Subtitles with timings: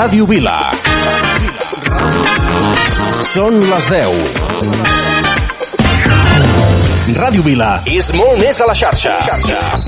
[0.00, 0.56] Ràdio Vila.
[3.34, 4.22] Són les 10.
[7.18, 9.18] Ràdio Vila és molt més a la xarxa.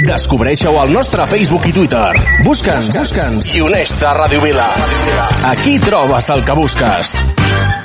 [0.05, 2.11] Descobreixeu al nostre Facebook i Twitter.
[2.45, 4.69] Busca'ns, busca'ns i uneix-te a Ràdio Vila.
[5.55, 7.82] Aquí trobes el que busques.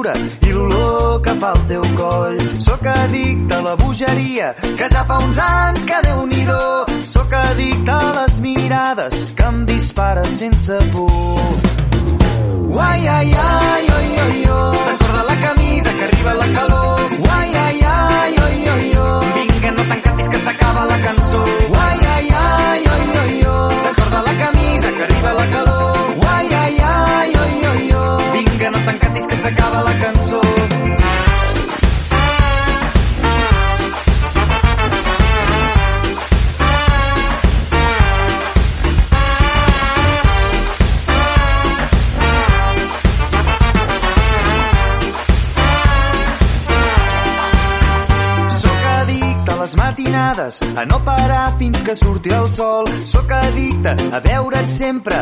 [0.00, 0.12] Somriure
[0.46, 2.40] i l'olor que fa el teu coll.
[2.58, 5.49] Sóc addicte a la bogeria, que ja fa uns anys
[49.60, 52.86] les matinades, a no parar fins que surti el sol.
[53.04, 55.18] Sóc addicte a veure't sempre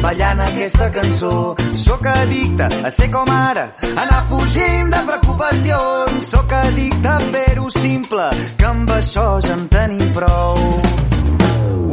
[0.00, 1.54] ballant aquesta cançó.
[1.76, 6.30] Sóc addicte a ser com ara, anar fugint de preocupacions.
[6.30, 10.64] Sóc addicte a fer-ho simple, que amb això ja en tenim prou.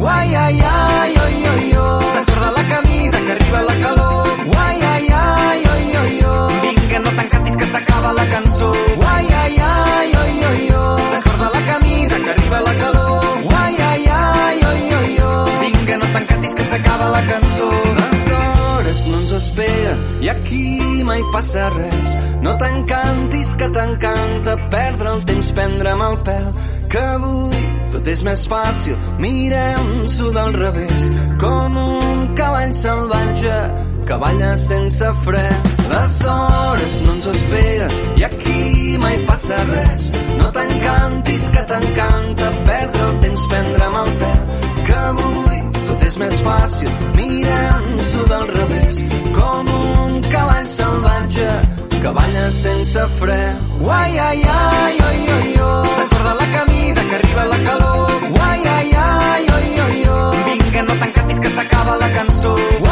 [0.02, 2.06] Uai, ai, ai, oi, oi, oi.
[2.16, 4.32] Descorda la camisa que arriba la calor.
[4.56, 6.62] Uai, ai, ai, oi, oi, oi.
[6.64, 8.72] Vinga, no t'encantis que s'acaba la cançó.
[21.06, 22.10] Mai passa res.
[22.42, 26.48] No t'encantis que t'encanta perdre el temps, prendre'm el pèl,
[26.90, 28.98] que avui tot és més fàcil.
[29.22, 31.08] Mirem-s'ho del revés,
[31.42, 33.58] com un cavall salvatge
[34.08, 35.44] que balla sense fre.
[35.92, 40.08] Les hores no ens esperen i aquí mai passa res.
[40.40, 44.42] No t'encantis que t'encanta perdre el temps, prendre'm el pèl,
[44.88, 46.96] que avui tot és més fàcil.
[47.20, 49.04] Mirem-s'ho del revés,
[49.36, 50.11] com un
[50.42, 51.50] cavall salvatge
[52.02, 53.42] que balla sense fre.
[53.80, 55.88] Uai, ai, ai, oi, oi, oi.
[55.98, 58.10] Descorda la camisa que arriba la calor.
[58.38, 60.36] Uai, ai, ai, oi, oi, oi.
[60.46, 62.52] Vinga, no t'encantis que s'acaba la cançó.
[62.86, 62.91] Uai,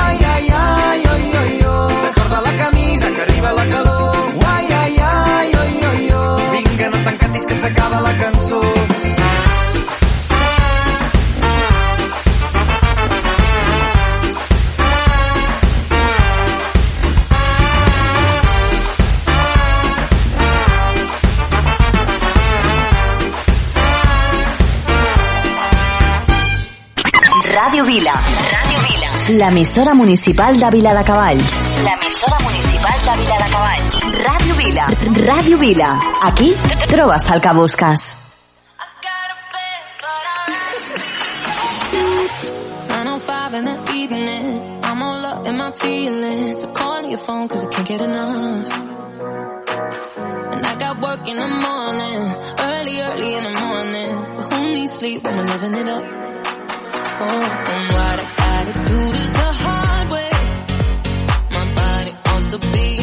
[27.90, 28.12] Vila.
[28.12, 29.08] Ràdio Vila.
[29.38, 31.54] L'emissora municipal de Vila de Cavalls.
[31.82, 33.94] L'emissora municipal de Vila de Cavalls.
[34.26, 34.84] Ràdio Vila.
[35.26, 35.88] Ràdio Vila.
[36.28, 36.54] Aquí
[36.86, 38.00] trobes el que busques.
[43.52, 44.84] In the evening.
[44.84, 46.60] I'm all up in my feelings.
[46.60, 48.72] So calling your phone cause I can't get enough.
[50.54, 52.20] And I got work in the morning.
[52.70, 54.36] Early, early in the morning.
[54.36, 56.19] But who needs sleep when we're living it up?
[57.20, 60.30] What I gotta do this the hard way.
[61.50, 62.99] My body wants to be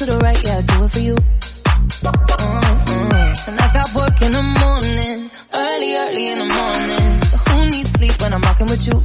[0.00, 1.14] to the right, yeah, I do it for you.
[2.08, 3.48] Mm-mm.
[3.48, 7.20] And I got work in the morning, early, early in the morning.
[7.20, 9.02] But who needs sleep when I'm rocking with you?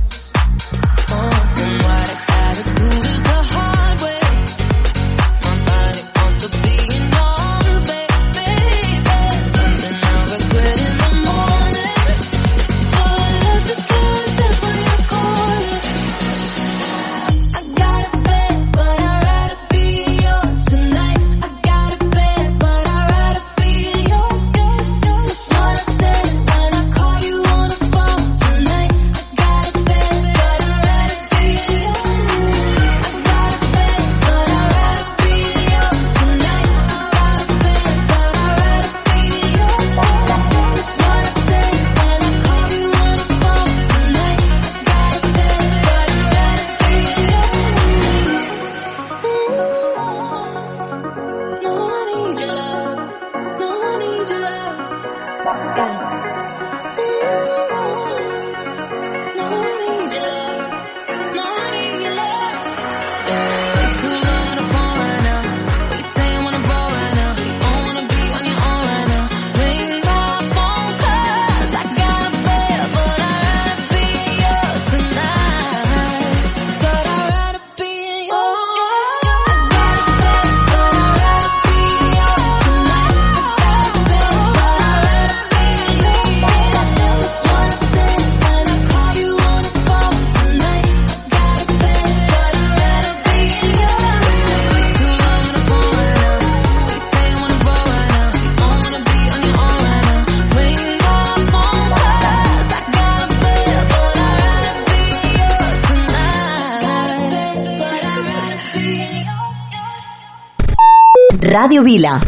[111.86, 112.20] Vila.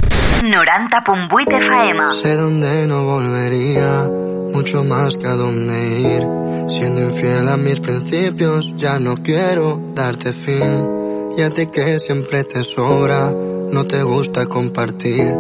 [0.44, 2.10] 90.8 FM.
[2.22, 4.08] Sé dónde no volvería,
[4.54, 6.70] mucho más que a dónde ir.
[6.70, 11.34] Siendo infiel a mis principios, ya no quiero darte fin.
[11.36, 15.36] Y a ti que siempre te sobra, no te gusta compartir.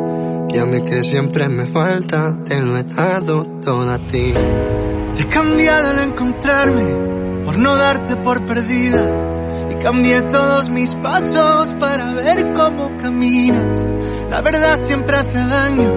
[0.50, 4.34] Y a mí que siempre me falta, te lo he dado todo a ti.
[5.16, 9.36] He cambiado al encontrarme, por no darte por perdida.
[9.70, 13.87] Y cambié todos mis pasos para ver cómo caminas.
[14.30, 15.94] La verdad siempre hace daño,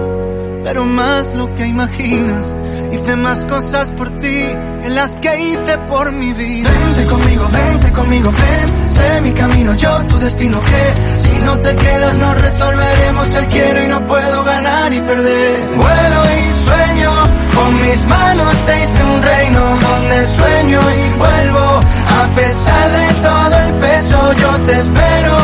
[0.63, 2.45] pero más lo que imaginas.
[2.91, 4.45] Hice más cosas por ti
[4.81, 6.69] que las que hice por mi vida.
[6.69, 8.93] Vente conmigo, vente conmigo, ven.
[8.93, 13.83] Sé mi camino, yo tu destino que si no te quedas no resolveremos el quiero
[13.83, 15.57] y no puedo ganar y perder.
[15.75, 17.11] Vuelo y sueño,
[17.55, 21.59] con mis manos te hice un reino donde sueño y vuelvo.
[21.59, 25.37] A pesar de todo el peso yo te espero,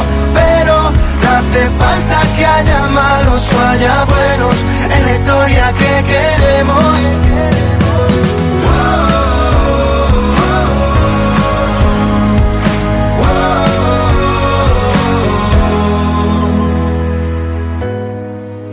[1.98, 4.58] falta que haya malos o haya buenos
[4.92, 6.96] en la historia que queremos.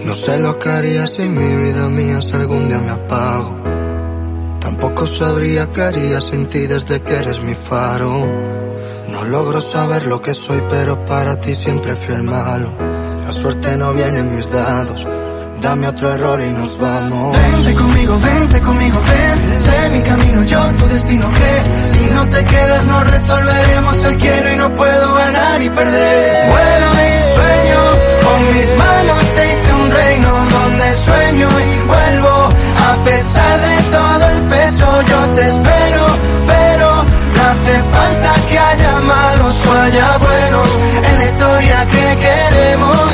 [0.05, 3.63] No sé lo que haría si mi vida mía si algún día me apago.
[4.61, 8.27] Tampoco sabría qué haría sin ti desde que eres mi faro.
[9.09, 12.94] No logro saber lo que soy, pero para ti siempre fui el malo.
[13.41, 15.07] Suerte no viene en mis dados.
[15.61, 17.37] Dame otro error y nos vamos.
[17.37, 19.63] Vente conmigo, vente conmigo, ven.
[19.63, 24.53] Sé mi camino, yo tu destino que si no te quedas no resolveremos el quiero
[24.53, 26.51] y no puedo ganar y perder.
[26.51, 27.81] Vuelo y sueño,
[28.23, 32.49] con mis manos te hice un reino donde sueño y vuelvo.
[32.87, 36.07] A pesar de todo el peso yo te espero,
[37.51, 40.69] hace falta que haya malos o haya buenos
[41.09, 43.11] en la historia que queremos.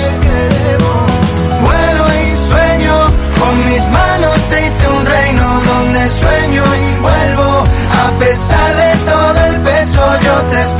[1.61, 2.97] Vuelo y sueño,
[3.39, 7.65] con mis manos te hice un reino donde sueño y vuelvo.
[8.05, 10.80] A pesar de todo el peso yo te espero,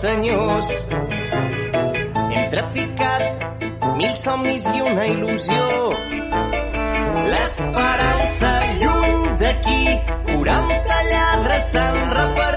[0.00, 0.68] senyors.
[2.32, 3.22] Hem traficat
[3.96, 5.62] mil somnis i una il·lusió.
[7.32, 9.80] L'esperança lluny d'aquí,
[10.34, 12.55] 40 lladres s'han repartit.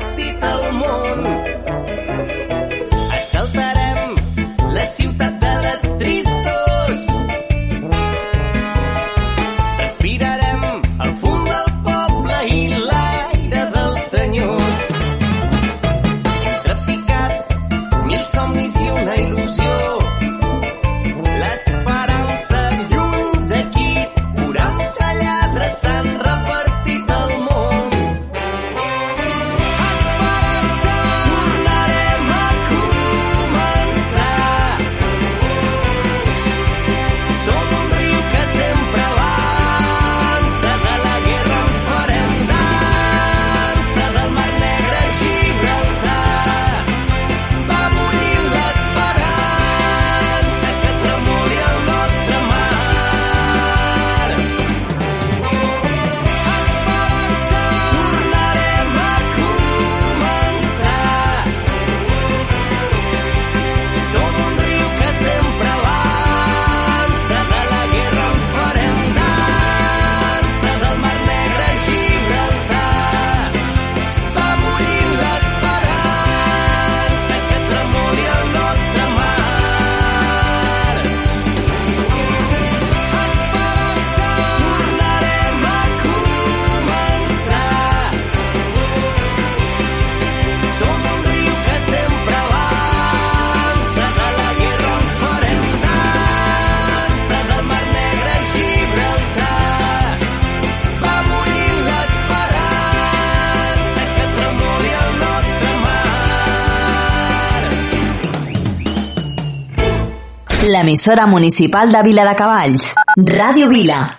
[110.69, 114.18] la emisora municipal de Vila de Cavalls, Ràdio Vila,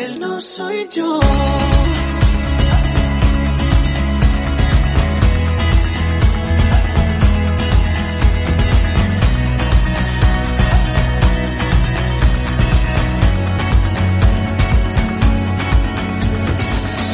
[0.00, 1.20] él no soy yo.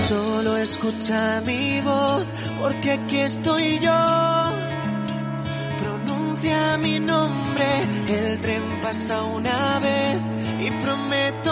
[0.08, 2.24] Solo escucha mi voz,
[2.60, 4.04] porque aquí estoy yo.
[5.80, 10.12] Pronuncia mi nombre, el tren pasa una vez
[10.60, 11.45] y promete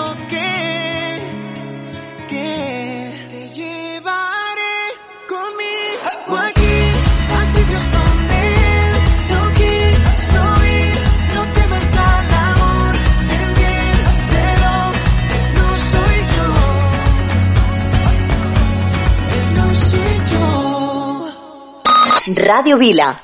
[22.36, 23.23] Radio Vila.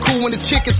[0.00, 0.79] cool when the is.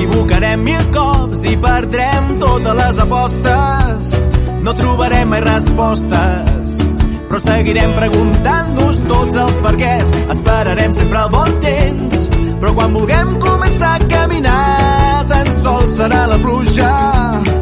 [0.00, 4.10] equivocarem mil cops i perdrem totes les apostes.
[4.64, 6.76] No trobarem respostes,
[7.28, 10.12] però seguirem preguntant-nos tots els perquès.
[10.36, 12.28] Esperarem sempre el bon temps,
[12.60, 17.59] però quan vulguem començar a caminar, tan sols serà la pluja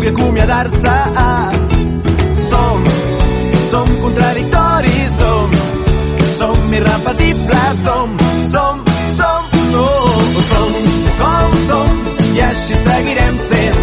[0.00, 0.96] vulgui acomiadar-se.
[2.48, 2.84] Som,
[3.70, 5.50] som contradictoris, som,
[6.38, 8.84] som irrepetibles, som, som,
[9.16, 10.72] som, som, som,
[11.20, 11.88] com som,
[12.34, 13.80] i així seguirem sent,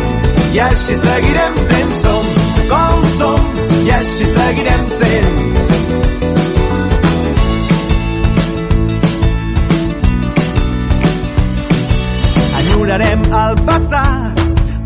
[0.53, 2.25] i així seguirem sent, som,
[2.71, 3.39] com som,
[3.85, 5.35] i així seguirem sent.
[12.57, 14.36] Enyorarem el passat,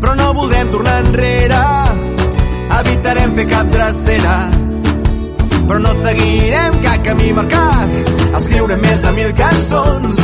[0.02, 1.62] però no voldrem tornar enrere.
[2.80, 4.36] Evitarem fer cap dracera,
[5.68, 8.12] però no seguirem cap camí marcat.
[8.40, 10.22] Escriurem més de mil cançons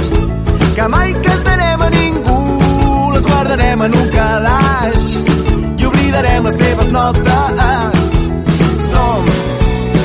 [0.74, 2.38] que mai cantarem a ningú.
[3.14, 5.04] Les guardarem en un calaix
[5.78, 8.08] i oblidarem les seves notes.
[8.88, 9.30] Som,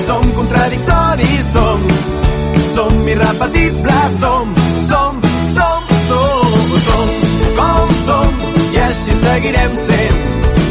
[0.05, 1.87] som contradictoris, som,
[2.75, 4.53] som irrepetibles, som,
[9.43, 10.19] seguirem sent,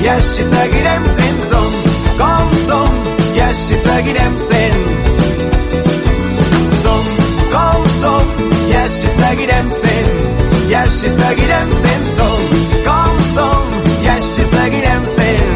[0.03, 1.75] i així seguirem sent, som,
[2.21, 2.95] com som,
[3.37, 4.79] i així seguirem sent.
[6.81, 7.11] Som,
[7.53, 8.33] com som,
[8.71, 10.13] i així seguirem sent,
[10.71, 15.52] i així seguirem sent, som, com som, i així seguirem sent.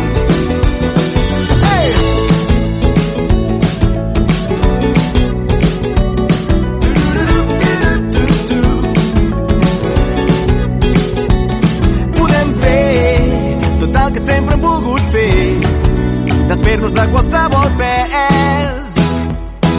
[16.49, 18.95] Desfer-nos de qualsevol pes.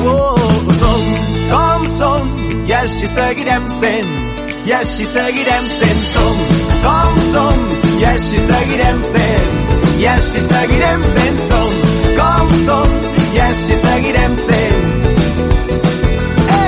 [0.07, 0.35] Oh,
[0.79, 1.03] som
[1.51, 2.29] com som
[2.67, 4.11] i així seguirem sent,
[4.67, 6.03] i així seguirem sent.
[6.11, 6.35] Som
[6.83, 7.65] com som
[7.97, 9.49] i així seguirem sent,
[10.01, 11.41] i així seguirem sent.
[11.51, 11.73] Som
[12.19, 12.95] com som
[13.33, 14.87] i així seguirem sent.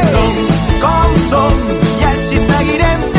[0.09, 0.43] Som
[0.83, 1.63] com som
[1.99, 3.18] i així seguirem sent.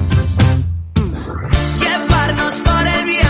[1.81, 3.20] llevarnos por el viento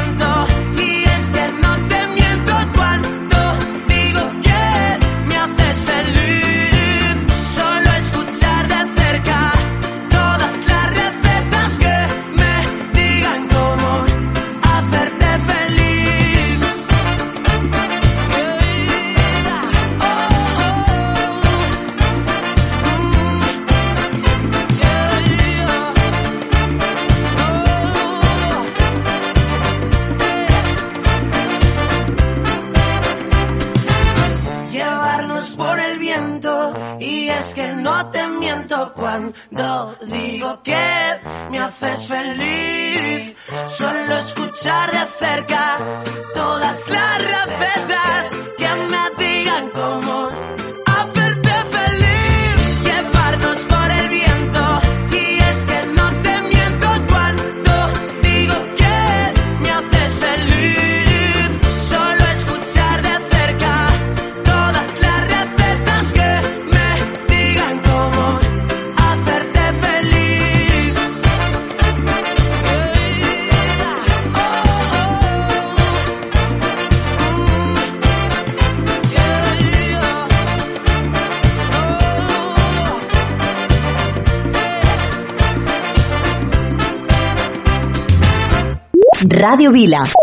[89.82, 90.21] Sila.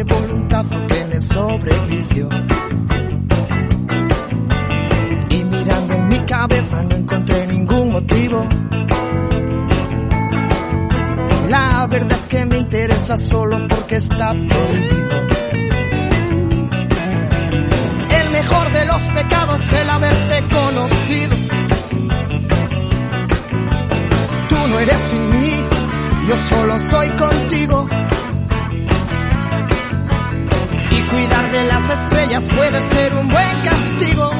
[0.00, 2.28] Me falte voluntad o que me sobrevicio.
[5.30, 8.46] Y mirando en mi cabeza no encontré ningún motivo.
[11.48, 15.20] La verdad es que me interesa solo porque está prohibido.
[18.10, 21.36] El mejor de los pecados es el haberte conocido.
[24.48, 25.64] Tú no eres sin mí,
[26.28, 28.09] yo solo soy contigo.
[31.10, 34.30] Cuidar de las estrellas puede ser un buen castigo.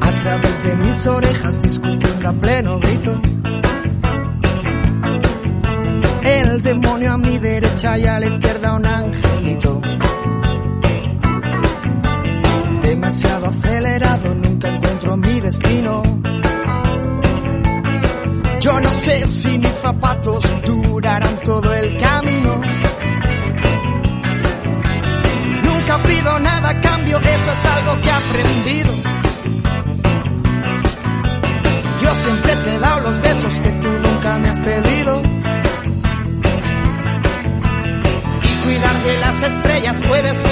[0.00, 3.20] A través de mis orejas discutiendo a pleno grito.
[6.24, 9.80] El demonio a mi derecha y a la izquierda un angelito.
[12.82, 16.01] Demasiado acelerado, nunca encuentro encuentro mi destino.
[18.62, 22.60] Yo no sé si mis zapatos durarán todo el camino.
[25.64, 28.92] Nunca pido nada a cambio, eso es algo que he aprendido.
[32.02, 35.22] Yo siempre te he dado los besos que tú nunca me has pedido.
[38.44, 40.51] Y cuidar de las estrellas puede ser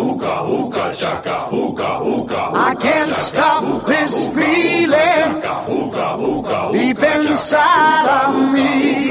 [2.53, 5.41] I can't stop this feeling
[6.73, 9.09] deep inside of me.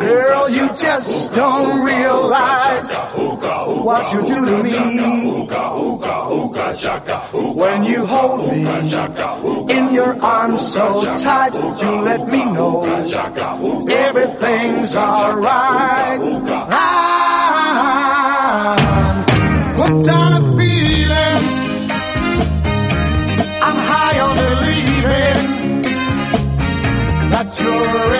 [0.00, 2.88] Girl, you just don't realize
[3.84, 5.46] what you do to me.
[7.54, 8.64] When you hold me
[9.74, 13.12] in your arms so tight, you let me know everything's
[14.96, 16.20] alright.
[18.72, 18.89] I'm
[19.80, 21.42] hooked on a feeling.
[23.66, 25.82] I'm high on believing
[27.32, 28.19] that you're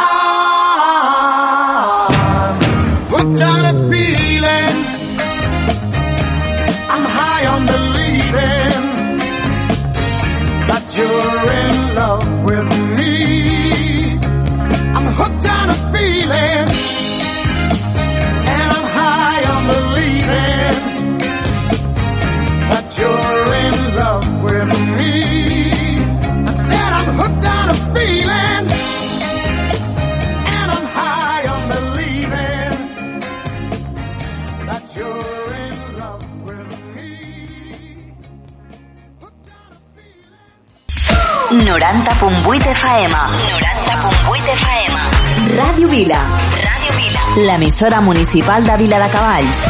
[41.71, 43.13] 90.8 FM.
[43.15, 44.95] 90.8 FM.
[45.55, 46.19] Ràdio Vila.
[46.65, 47.21] Ràdio Vila.
[47.47, 49.61] L'emissora municipal de Vila de Cavalls.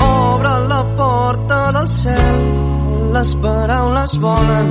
[0.00, 2.42] Obre la porta del cel
[3.14, 4.66] les paraules volen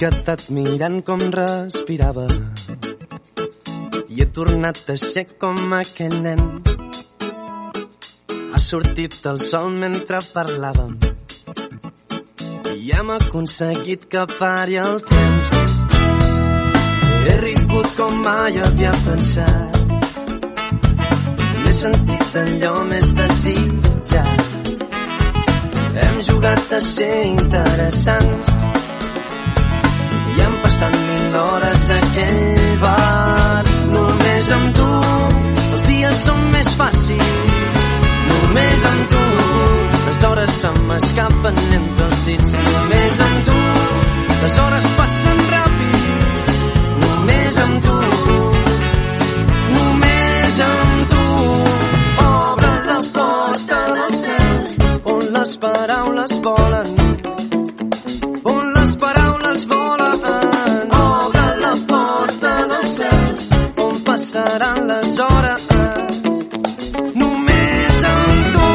[0.00, 2.26] quedat mirant com respirava
[4.12, 6.42] i he tornat a ser com aquell nen
[8.52, 10.96] ha sortit el sol mentre parlàvem
[12.86, 15.54] i hem aconseguit que pari el temps.
[17.26, 19.80] He rigut com mai havia pensat.
[21.64, 24.46] M'he sentit allò més desitjat.
[26.04, 28.55] Hem jugat a ser interessants
[30.36, 33.74] i hem passat mil hores a aquell bar.
[33.96, 34.90] Només amb tu
[35.72, 37.62] els dies són més fàcils.
[38.32, 39.26] Només amb tu
[40.16, 43.56] les hores se m'escapen entre els dits només amb tu
[44.42, 46.06] les hores passen ràpid
[47.02, 47.96] només amb tu
[49.74, 51.26] només amb tu
[52.24, 54.56] obre la porta del cel
[55.16, 56.75] on les paraules volen
[64.36, 65.62] passaran les hores.
[67.20, 68.66] Només amb tu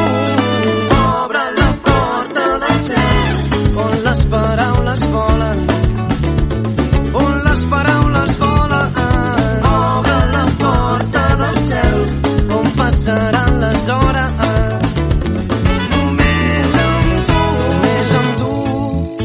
[0.96, 5.60] obre la porta del cel on les paraules volen.
[7.22, 8.98] On les paraules volen.
[9.74, 11.96] Obre la porta del cel
[12.58, 14.32] on passaran les hores.
[15.94, 18.52] Només amb tu només amb tu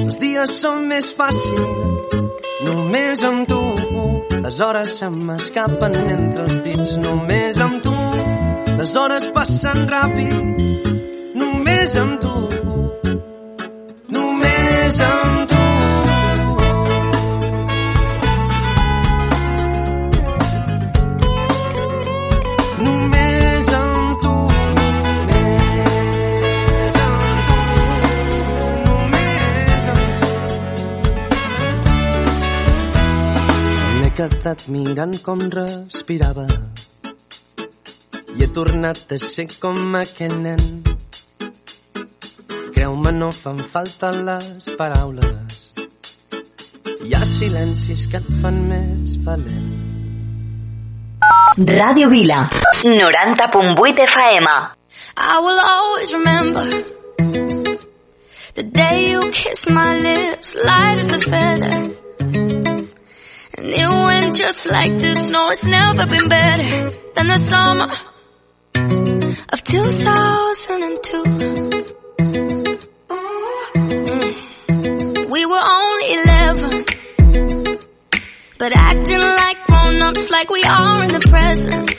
[0.06, 2.26] els dies són més fàcils.
[2.68, 3.87] Només amb tu
[4.32, 7.95] les hores se m'escapen entre els dits només amb tu.
[8.78, 10.36] Les hores passen ràpid
[11.41, 12.36] només amb tu.
[14.17, 15.37] Només amb
[34.18, 36.47] quedat mirant com respirava
[38.34, 40.63] i he tornat a ser com aquell nen
[42.78, 45.55] Creu-me, no fan falta les paraules.
[47.03, 49.68] Hi ha silencis que et fan més valent.
[51.72, 52.39] Ràdio Vila.
[52.86, 54.49] 90.8 FM.
[55.18, 56.65] I will always remember
[58.55, 62.07] the day you kissed my lips, light as a feather.
[63.58, 65.32] And it went just like this.
[65.32, 67.91] No, it's never been better than the summer
[69.49, 71.24] of 2002.
[75.32, 76.86] We were only 11,
[78.60, 81.95] but acting like grown-ups like we are in the present.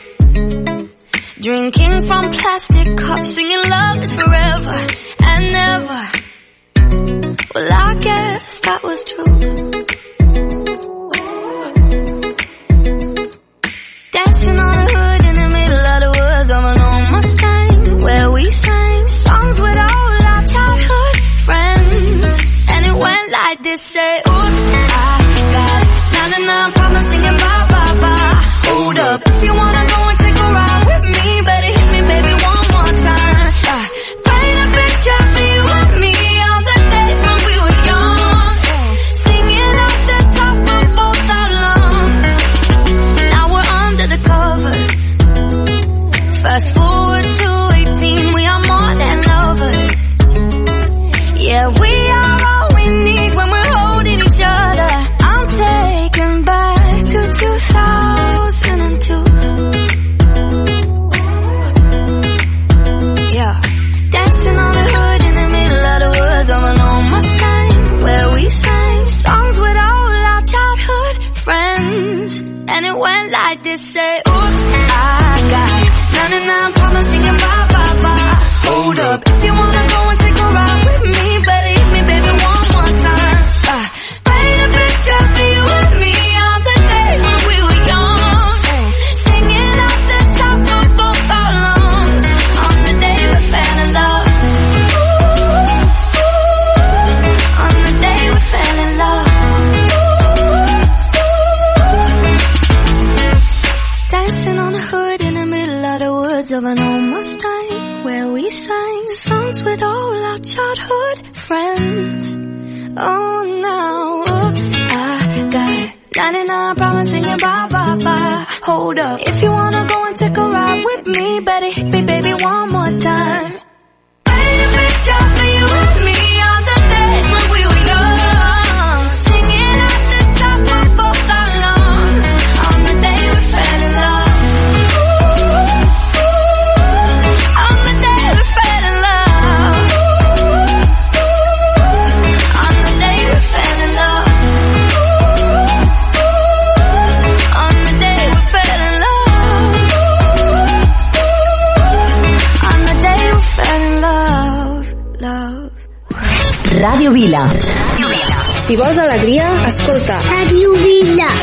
[1.43, 4.87] Drinking from plastic cups, singing love is forever
[5.21, 6.09] and never.
[7.55, 9.78] Well, I guess that was true.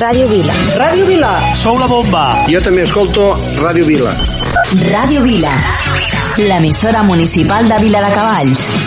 [0.06, 0.54] Ràdio Vila.
[0.78, 1.30] Ràdio Vila.
[1.58, 2.22] Sou la bomba.
[2.46, 4.14] Jo també escolto Ràdio Vila.
[4.86, 5.58] Ràdio Vila.
[6.38, 8.85] L'emissora municipal de Vila de Cavalls.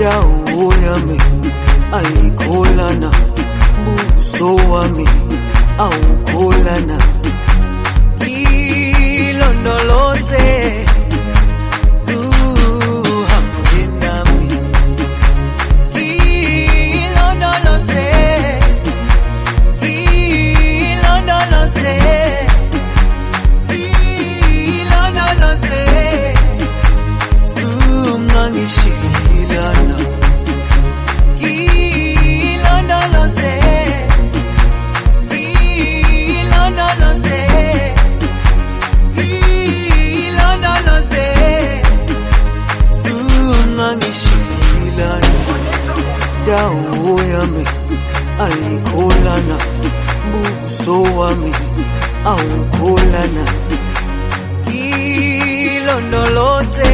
[0.00, 1.16] dau yami
[1.98, 3.10] aikolana
[3.84, 5.06] buso wami
[5.86, 6.96] aukolana.
[8.26, 9.48] Hilo
[49.40, 49.56] sana
[50.32, 51.52] buso wami
[52.24, 53.44] aukolana
[55.80, 56.90] kilondolote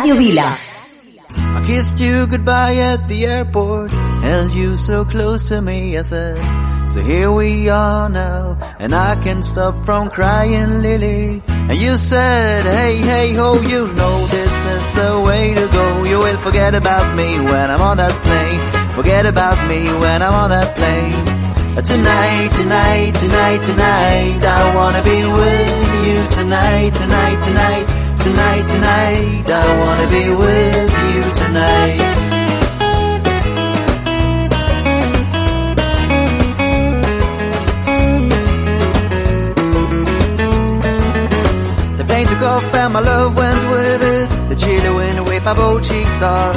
[0.00, 0.56] Ràdio Vila.
[1.36, 6.38] I kissed you goodbye at the airport, held you so close to me, I said,
[6.88, 11.42] so here we are now, and I can't stop from crying, Lily.
[11.46, 16.04] And you said, hey, hey, ho, you know this is the way to go.
[16.04, 20.32] You will forget about me when I'm on that plane, forget about me when I'm
[20.32, 21.28] on that plane.
[21.76, 29.50] Uh, tonight, tonight, tonight, tonight, I wanna be with you tonight, tonight, tonight, tonight, tonight,
[29.50, 32.00] I wanna be with you tonight.
[41.98, 44.48] The plane took off and my love went with it.
[44.50, 46.56] The chilly wind waved my both cheeks hard.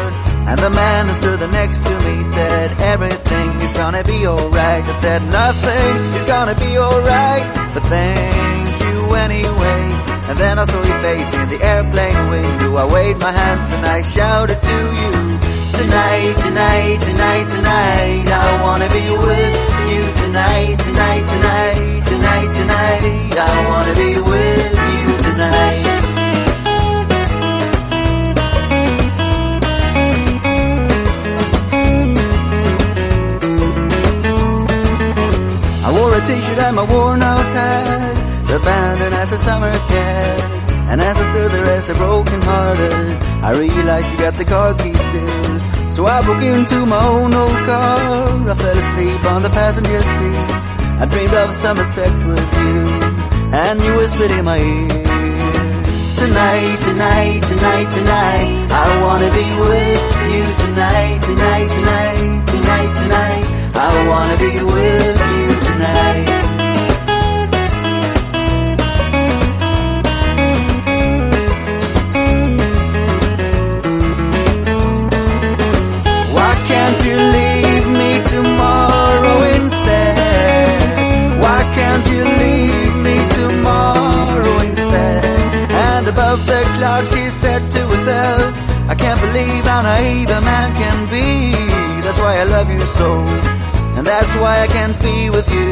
[0.49, 4.83] And the man who stood next to me said, everything is gonna be alright.
[4.83, 10.12] I said, nothing is gonna be alright, but thank you anyway.
[10.29, 12.75] And then I saw your face in the airplane window.
[12.77, 15.11] I waved my hands and I shouted to you.
[15.79, 19.55] Tonight, tonight, tonight, tonight, I wanna be with
[19.91, 25.89] you tonight, tonight, tonight, tonight, tonight, I wanna be with you tonight.
[35.85, 40.41] I wore a t-shirt and my worn out abandoned as a summer cat.
[40.91, 44.73] And as I stood there as a broken hearted, I realized you got the car
[44.75, 45.89] keys still.
[45.95, 48.49] So I broke into my own old car.
[48.49, 50.73] I fell asleep on the passenger seat.
[51.01, 52.77] I dreamed of summer sex with you,
[53.61, 55.03] and you whispered in my ear.
[56.23, 63.45] Tonight, tonight, tonight, tonight, I wanna be with you tonight, tonight, tonight, tonight, tonight.
[63.75, 66.32] I wanna be with you tonight.
[87.53, 91.51] Said to herself, I can't believe how naive a man can be.
[92.03, 93.09] That's why I love you so,
[93.97, 95.71] and that's why I can't be with you.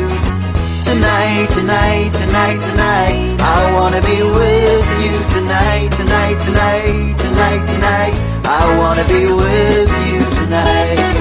[0.89, 8.15] Tonight, tonight, tonight, tonight, I wanna be with you tonight, tonight, tonight, tonight, tonight.
[8.45, 11.20] I wanna be with you tonight.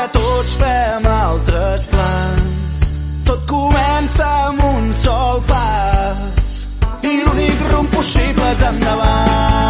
[0.00, 2.78] Mentre tots fem altres plans,
[3.28, 6.54] tot comença amb un sol pas.
[7.04, 9.69] I l'únic rumb possible és endavant.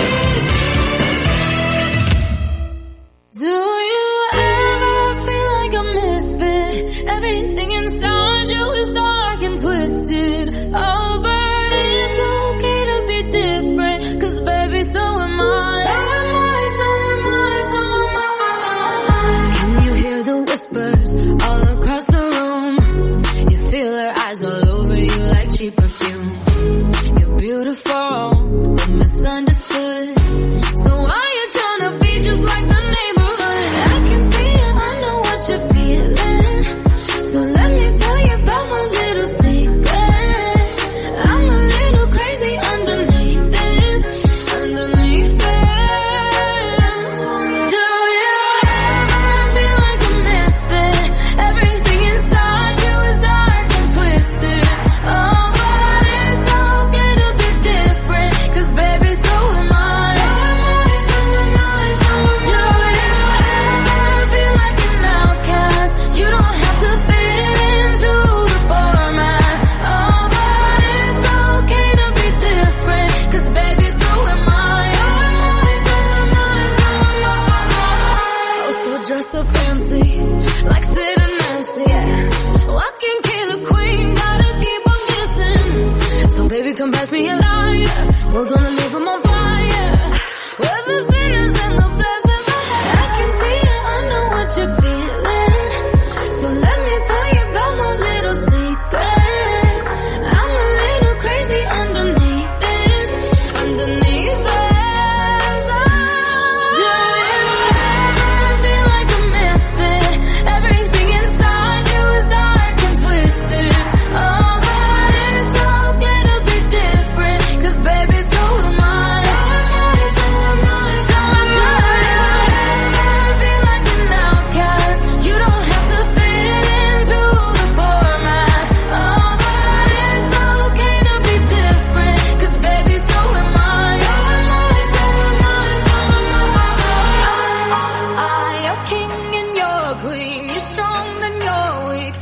[28.89, 29.70] misunderstood.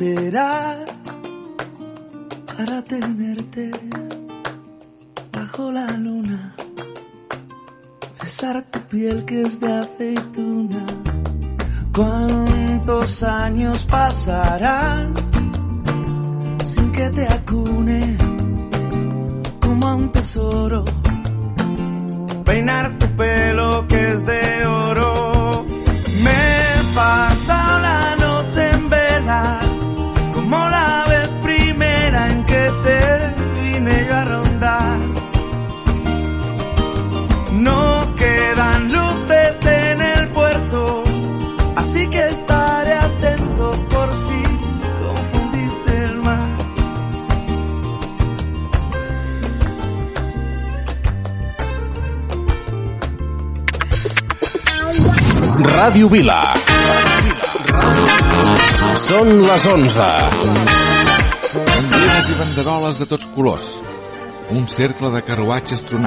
[0.00, 0.86] esperar
[2.56, 3.70] para tenerte
[5.30, 6.54] bajo la luna,
[8.22, 10.86] besar tu piel que es de aceituna.
[11.94, 15.12] ¿Cuántos años pasarán
[16.64, 18.16] sin que te acune
[19.60, 20.84] como a un tesoro?
[22.46, 22.89] Peinar
[55.60, 56.38] Ràdio Vila.
[59.04, 60.06] Són les 11.
[61.66, 63.66] Banderes i banderoles de tots colors.
[64.56, 65.98] Un cercle de carruatges tronats